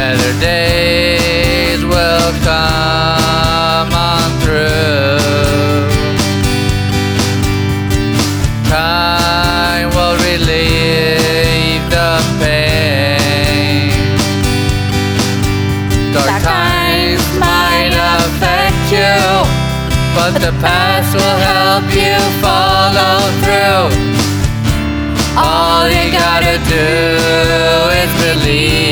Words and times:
better 0.00 0.32
days 0.40 1.84
will 1.84 2.32
come 2.48 3.92
on 3.92 4.28
through. 4.42 5.20
Time 8.76 9.88
will 9.96 10.16
relieve 10.28 11.84
the 11.96 12.12
pain. 12.40 13.92
Dark 16.14 16.42
times 16.48 17.24
might 17.46 17.94
affect 18.16 18.84
you, 18.96 19.20
but 20.16 20.32
the 20.44 20.52
past 20.64 21.10
will 21.18 21.40
help 21.52 21.86
you 22.04 22.18
follow 22.44 23.16
through. 23.42 23.84
All 25.36 25.84
you 25.96 26.06
gotta 26.22 26.56
do 26.76 26.88
is 28.00 28.10
believe. 28.24 28.89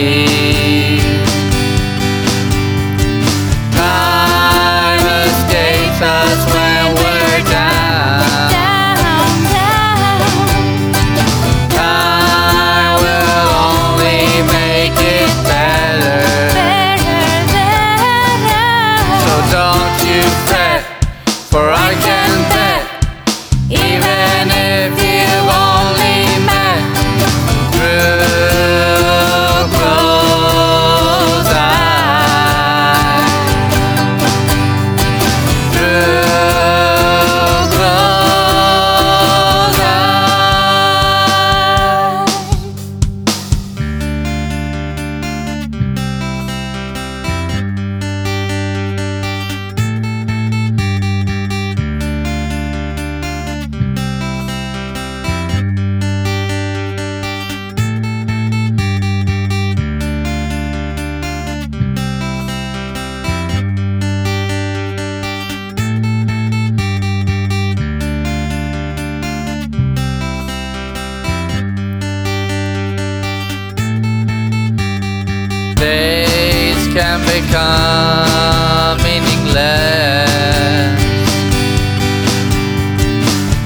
can 76.98 77.20
become 77.20 78.97
meaningless. 79.04 80.28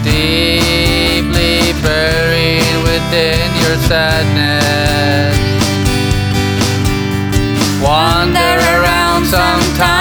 Deeply 0.05 1.73
buried 1.83 2.77
within 2.85 3.49
your 3.63 3.77
sadness. 3.89 5.39
Wander 7.83 8.55
around 8.77 9.25
sometimes. 9.25 9.92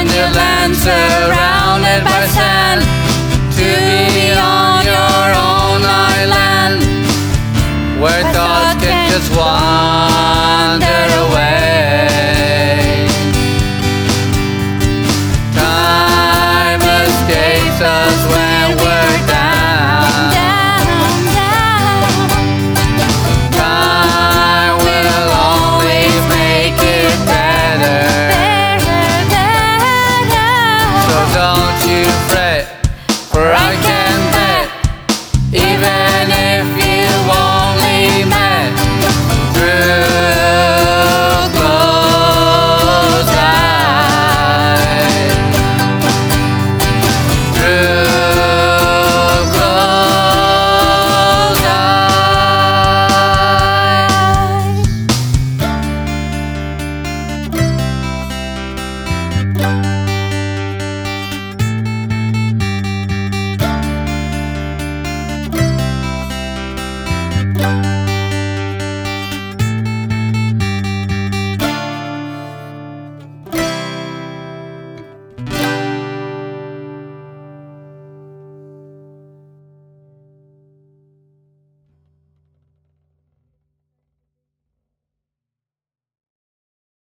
and 0.00 0.08
your 0.12 0.30
land 0.30 0.74
surrounded 0.74 2.02
by 2.04 2.24
sand. 2.36 2.80
To 3.56 3.68
be 4.16 4.32
on 4.32 4.84
your 4.92 5.24
own 5.36 5.82
island 6.16 6.80
where 8.00 8.22
thoughts 8.32 8.82
can 8.82 9.10
just 9.10 9.30
wander. 9.36 9.99